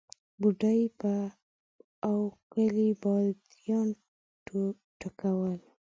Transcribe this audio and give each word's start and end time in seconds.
بوډۍ 0.39 0.81
په 0.99 1.11
اوکلۍ 2.11 2.89
باديان 3.01 3.87
ټکول. 4.99 5.59